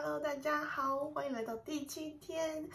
[0.00, 2.68] Hello，大家好，欢迎来到第七天。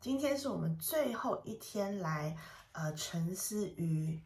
[0.00, 2.36] 今天是我们最后一天来
[2.70, 4.20] 呃沉思于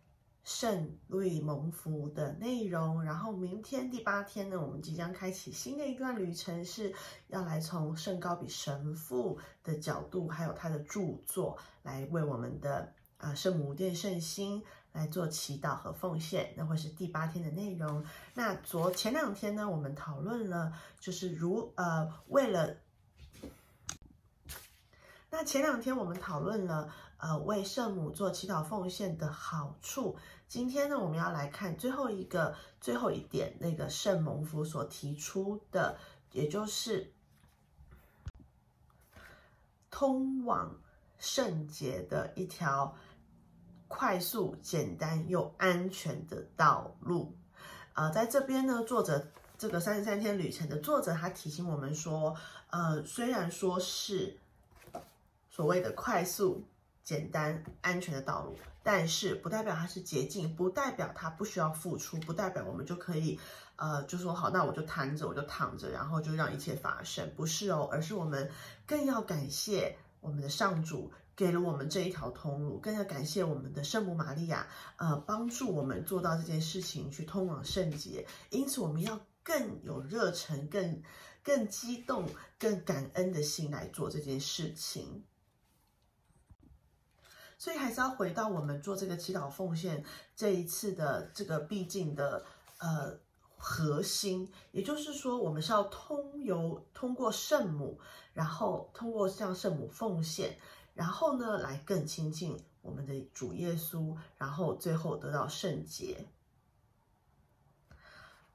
[0.45, 3.03] 圣路易蒙福的内容。
[3.03, 6.93] 然后明天第八天呢，我们即将开启新的一段旅程，是
[7.29, 14.63] 要来从圣高比神父的角度，还有他的著作，来为我们的啊圣母殿圣心
[14.95, 16.55] 来做祈祷和奉献。
[16.57, 18.03] 那会是第八天的内容。
[18.33, 22.77] 那昨前两天呢，我们讨论了，就是如呃为了。
[25.31, 30.17] 那前两天我们讨论了，呃，为圣母做祈祷奉献的好处。
[30.47, 35.99] 今天呢，我们要来看最后一个、最后一点，那个圣蒙福所提出的，
[36.31, 37.13] 也就是
[39.91, 40.73] 通往
[41.19, 42.97] 圣洁的一条
[43.95, 47.33] 快速、简单又安全的道路。
[47.93, 52.35] 呃，在这边呢，作者这个三十三天旅程的作者，他提醒我们说，
[52.71, 54.39] 呃，虽然说是。
[55.57, 56.67] 所谓的快速、
[57.05, 63.39] 简单、安全的道路，但是不代表它是捷径，不代表它不需要付出，不代表我们就可以，
[63.77, 68.51] 呃，就说好，那我就瘫着，我就躺着，然后就让一切发生，不是哦，而是我们
[68.85, 78.27] 更要感谢我们的上主给了我们这一条通路，更要感谢我们的圣母玛利亚，呃，帮助我们做到这件事情，去通往圣洁。
[78.51, 81.03] 因此，我们要更有热忱、更
[81.43, 85.25] 更激动、更感恩的心来做这件事情。
[87.57, 90.05] 所以还是要回到我们做这个祈祷奉献
[90.37, 92.45] 这一次的这个必经的
[92.79, 93.19] 呃
[93.57, 97.99] 核心，也就是说，我们是要通由通过圣母，
[98.35, 100.59] 然后通过向圣母奉献，
[100.95, 106.27] 然后呢来更亲近我们的主耶稣，然后最后得到圣洁。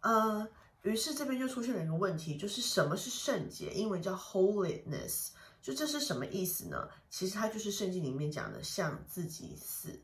[0.01, 0.47] 呃，
[0.81, 3.71] 于是这边就出现了一个问题，就是什么是圣洁？
[3.73, 5.29] 英文叫 holiness。
[5.61, 6.87] 就这是什么意思呢？
[7.09, 10.01] 其实它就是圣经里面讲的，向自己死，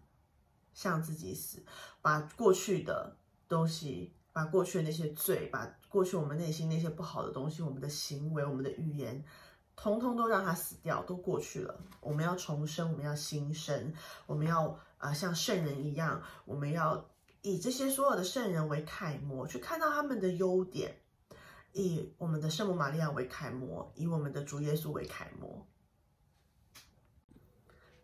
[0.73, 1.63] 向自己死，
[2.02, 3.16] 把过去的
[3.47, 9.23] 东西，把过去的那些罪，把过去我们内心那些不好的东西，我们的行为，我们的语言，
[9.75, 11.80] 通通都让它死掉，都过去了。
[12.02, 13.94] 我们要重生，我们要新生，
[14.25, 17.06] 我们要啊像圣人一样，我们要
[17.41, 20.97] 以这些所有的圣人为楷模，去看到他们的优点。
[21.78, 25.68] 以我们的圣母玛利亚为楷模，以我们的主耶稣为楷模。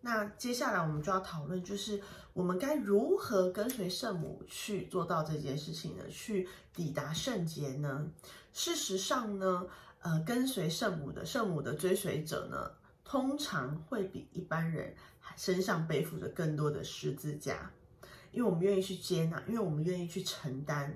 [0.01, 2.01] 那接下来我们就要讨论，就是
[2.33, 6.03] 我们该如何跟随圣母去做到这件事情呢？
[6.09, 8.11] 去抵达圣洁呢？
[8.51, 9.65] 事实上呢，
[10.01, 12.71] 呃，跟随圣母的圣母的追随者呢，
[13.03, 14.95] 通常会比一般人
[15.37, 17.71] 身上背负着更多的十字架，
[18.31, 20.91] 因为我们愿意去接纳，因为我们愿意去承担。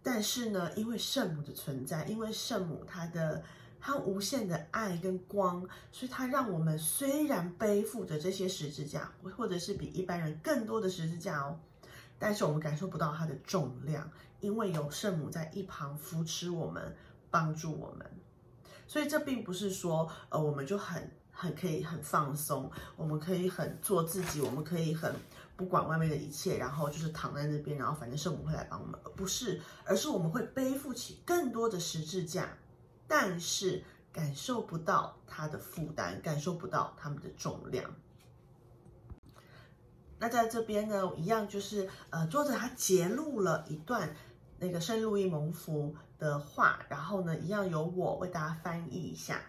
[0.00, 3.42] 但是呢，因为圣母的存在，因为圣母她的
[3.80, 11.58] 她无限的爱跟光，所以她让我们虽然背负着这些十字架，或者是比一般人更多的十字架哦，
[12.16, 14.08] 但是我们感受不到它的重量，
[14.38, 16.94] 因为有圣母在一旁扶持我们，
[17.28, 18.08] 帮助我们。
[18.86, 25.14] 所以这并不是说，呃，我们就很很可以很放松，我们可以很做自己，我们可以很。
[25.58, 32.58] 不管外面的一切，然后就是躺在那边，然后反正圣母会来帮我们，不是，而是我们会背负起更多的十字架，
[33.08, 33.82] 但是
[34.12, 37.90] 感受不到它的负担，感受不到他们的重量。
[40.18, 44.14] 那在这边呢，一样就是呃，作者他揭录了一段
[44.58, 49.42] 那个圣路易蒙福的话，然后呢，一样由我为大家翻译一下。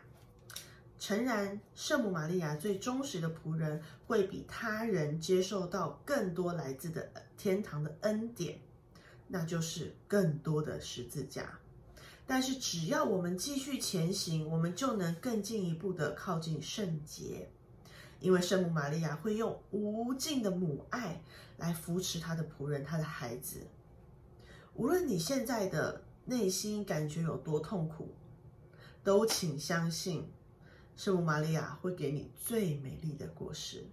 [1.00, 7.07] 诚然，圣母玛利亚最忠实的仆人会比他人接受到更多来自的
[7.38, 8.59] 天堂的恩典，
[9.28, 11.59] 那就是更多的十字架。
[12.25, 17.50] 但是，只要我们继续前行，我们就能更进一步的靠近圣洁，
[18.19, 21.22] 因为圣母玛利亚会用无尽的母爱
[21.57, 23.62] 来扶持她的仆人、她的孩子。
[24.77, 28.13] 无论你现在的内心感觉有多痛苦，
[29.03, 30.31] 都请相信。
[30.95, 33.83] 圣母玛利亚会给你最美丽的果实。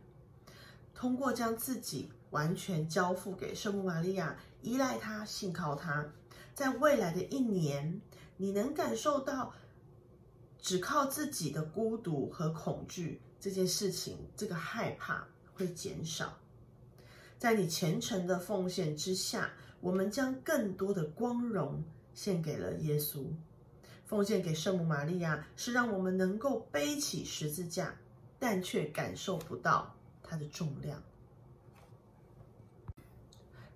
[0.95, 6.07] 通过将自己完全交付给圣母玛利亚，依赖她，信靠她，
[6.55, 8.03] 在未来的一年，
[8.37, 9.55] 你能感受到
[10.59, 16.39] 只靠自己的孤独和恐惧这件事情，这个害怕会减少。
[17.39, 19.53] 在你虔诚的奉献之下，
[19.85, 21.85] 我们将更多的光荣
[22.15, 23.23] 献给了耶稣。
[24.07, 27.95] 奉献给圣母玛利亚，是让我们能够背起十字架，
[28.39, 31.03] 但却感受不到它的重量。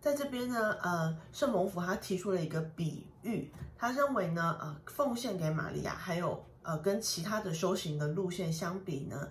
[0.00, 9.28] 在这边呢，呃，圣蒙福他提出了一个比喻，他认为呢，呃，奉献给玛利亚，还有呃，跟其他的修行的路线相比呢，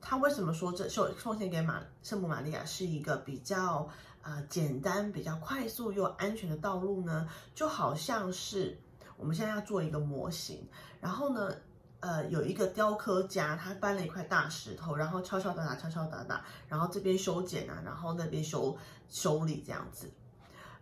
[0.00, 3.88] 他为什么说这受奉献给玛圣母玛利亚是一个比较
[4.22, 7.28] 啊简单、比较快速又安全的道路呢？
[7.54, 8.80] 就好像是
[9.16, 10.66] 我们现在要做一个模型，
[11.00, 11.54] 然后呢，
[12.00, 18.76] 呃，有一个雕刻家，他搬了一块大石头，然后敲敲打打，敲敲打打，然后这边修剪啊，然后那边修
[19.08, 20.10] 修理这样子。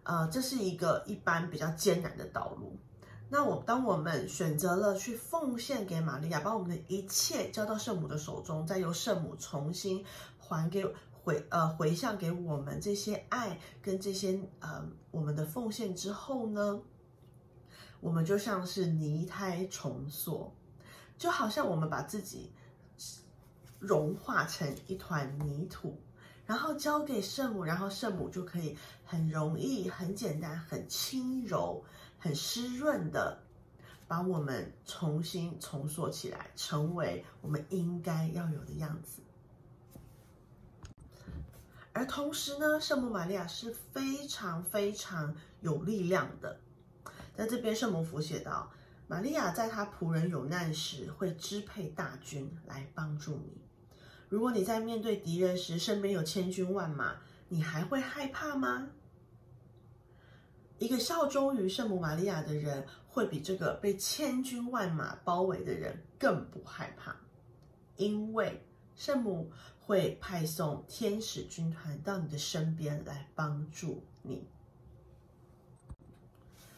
[0.02, 2.78] 呃，这是一个一般比较艰难的道路。
[3.28, 10.04] 那我当我们选择了去奉献给玛利亚，把我们的一切交到圣母的手中，再由圣母重新
[10.38, 10.84] 还给
[11.30, 16.80] 回呃回向给我们这些爱跟这些呃我们的奉献之后呢，
[18.00, 20.52] 我们就像是泥胎重塑，
[21.16, 22.52] 就好像我们把自己
[23.78, 25.96] 融化成一团泥土。
[26.46, 31.84] 然后交给圣母，然后圣母就可以很容易、很简单、很轻柔、
[32.18, 33.40] 很湿润的
[34.08, 39.22] 把我们重新重塑起来，成为我们应该要有的样子。
[41.92, 46.60] 而同时呢，圣母玛利亚是非常非常有力量的。
[47.34, 48.70] 在这边，圣母符写道：
[49.06, 53.60] 玛利亚在她仆人有难时，会支配大军来帮助你。
[54.28, 57.16] 如果你在面对敌人时，身边有千军万马，
[57.48, 58.88] 你还会害怕吗？
[60.78, 67.16] 一个效忠于圣母玛利亚的人，会比这个被千军万马包围的人更不害怕，
[67.96, 68.64] 因为
[69.00, 69.50] 圣母
[69.86, 74.46] 会派送天使军团到你的身边来帮助你。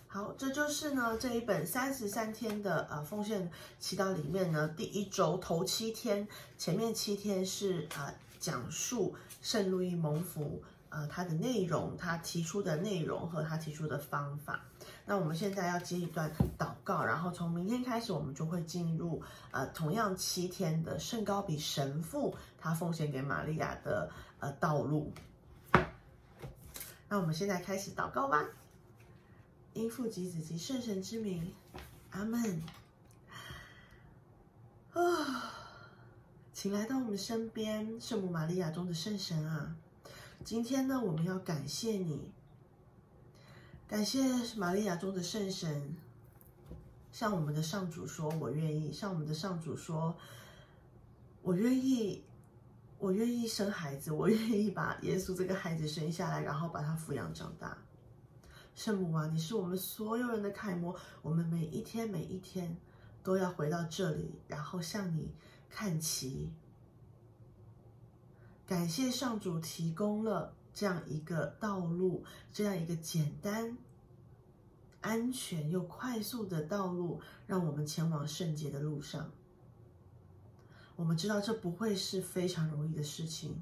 [0.07, 14.65] 好，这就是呢这一本三十三天的呃奉献祈祷里面呢，第一周头七天，前面七天是啊讲述圣路易蒙福呃他的内容，他提出的内容和他提出的方法。
[15.05, 25.13] 那我们现在要接一段祷告，然后从明天开始，我们就会进入呃同样七天的圣高比神父他奉献给玛利亚的呃道路。
[27.09, 28.45] 那我们现在开始祷告吧。
[29.75, 31.51] 因父及子及圣神之名，
[32.11, 32.63] 阿门。
[34.93, 35.51] 啊，
[36.53, 39.75] 请来到我们身边，圣母玛利亚中的圣神啊！
[40.45, 42.31] 今天呢，我们要感谢你，
[43.93, 44.23] 感谢
[44.57, 45.95] 玛利亚中的圣神，
[47.11, 50.17] 向我们的上主说：“我愿意。”向我们的上主说
[51.43, 52.25] ：“我愿意，
[52.99, 57.77] 我愿意生孩子，我愿意把耶稣这个孩子生下来，然后把他抚养长大。”
[58.75, 62.75] 圣母啊，你是我们所有人的楷模，我们每一天每一天
[63.23, 65.35] 都要回到这里，然后向你
[65.69, 66.51] 看齐。
[68.67, 73.77] 感谢上主提供了这样一个道路，这样一个简单、
[75.01, 79.31] 安全又快速的道路，让我们前往圣洁的路上。
[80.97, 83.61] 我们知道这不会是非常容易的事情，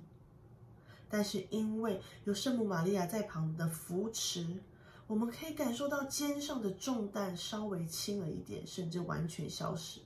[1.09, 4.61] 但是因为有圣母玛利亚在旁的扶持。
[5.07, 10.01] 我们可以感受到肩上的重担稍微轻了一点，甚至完全消失。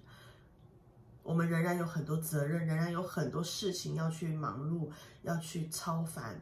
[1.22, 4.88] 我们仍然有很多责任，仍然有很多事情要去忙碌，
[5.20, 6.40] 要去操烦，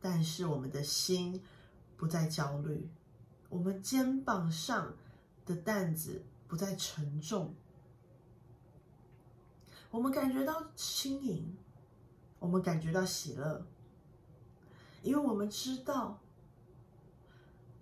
[0.00, 1.42] 但是我们的心
[1.96, 2.88] 不再焦虑，
[3.48, 4.94] 我们肩膀上
[5.44, 7.54] 的担子不再沉重，
[9.90, 11.56] 我们感觉到轻盈，
[12.38, 13.66] 我们感觉到喜乐，
[15.02, 16.18] 因为我们知道。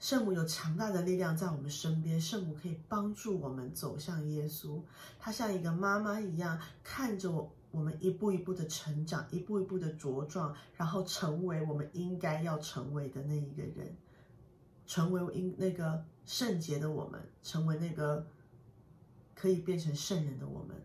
[0.01, 4.81] 圣母有强大的力量在我们身边，圣母可以帮助我们走向耶稣。
[5.19, 13.97] 她像一个妈妈一样，看着我我们一步一步的成长，一步一步的茁壮，然后成为我们应该要成为的那一个人，
[14.87, 18.25] 成为应那个圣洁的我们，成为那个
[19.35, 20.77] 可以变成圣人的我们。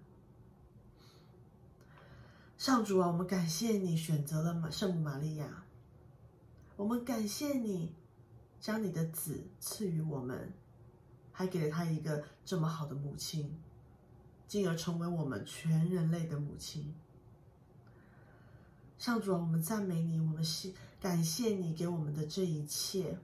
[2.58, 5.64] 上主啊，我们感谢你选择了圣母玛利亚，
[6.78, 7.94] 我们感谢你。
[8.64, 10.54] 将你的子赐予我们，
[11.34, 13.60] 还给了他一个这么好的母亲，
[14.48, 16.96] 进而成为我们全人类的母亲。
[18.98, 23.20] 上主啊，我们赞美你，我们是感谢你给我们的这一切。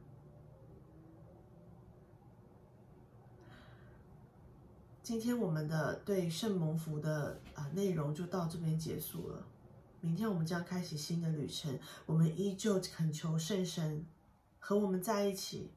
[5.02, 9.48] 今天我们的对圣蒙福的啊内容就到这边结束了。
[10.02, 14.06] 明天我们将开启新的旅程，我们依旧恳求圣神。
[14.60, 15.74] 和我们在一起，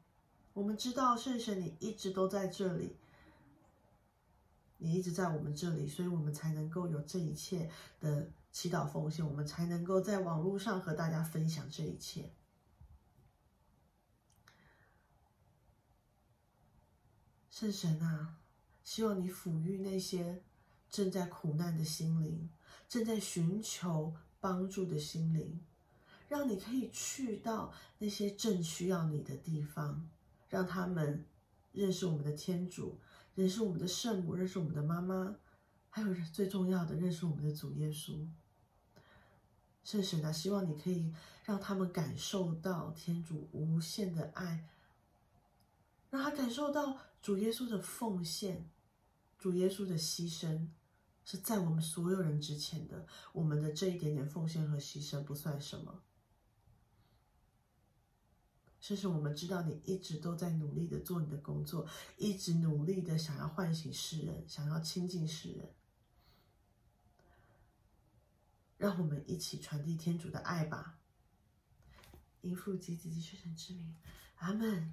[0.53, 2.97] 我们知道圣神你一直都在这里，
[4.77, 7.71] 你一直在我们这里，所以我们才能够有这一切
[8.01, 12.35] 的祈祷奉献，我们才能够在网络上和大家分享这一切。
[17.49, 18.41] 圣神啊，
[18.83, 20.43] 希望你抚育那些
[20.91, 22.51] 正在苦难的心灵，
[22.89, 25.65] 正在寻求帮助的心灵，
[26.33, 30.09] 让你可以去到那些正需要你的地方，
[30.49, 31.27] 让他们
[31.73, 32.99] 认识我们的天主，
[33.35, 35.37] 认识我们的圣母，认识我们的妈妈，
[35.91, 38.27] 还有最重要的，认识我们的主耶稣。
[39.85, 41.13] 圣神啊，希望你可以
[41.45, 44.67] 让他们感受到天主无限的爱，
[46.09, 48.71] 让他感受到主耶稣的奉献，
[49.39, 50.67] 主耶稣的牺牲
[51.27, 53.07] 是在我们所有人之前的。
[53.35, 56.01] 我们的这一点点奉献和牺牲不算什么。
[58.83, 61.87] 甚至我们知道你一直都在努力的做你的工作，
[62.17, 65.73] 一直努力的想要唤醒世人，想要亲近世人。
[68.77, 70.99] 让我们一起传递天主的爱吧。
[72.41, 73.95] 因父及子及圣神之名，
[74.35, 74.93] 阿门。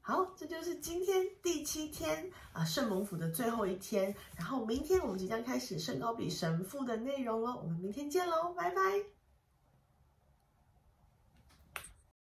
[0.00, 4.16] 好，这就是今天第七天啊，圣蒙府的最后一天。
[4.34, 7.54] 然后明天我们即将开始圣高比神父的内容了。
[7.54, 9.17] 我们明天见喽，拜拜。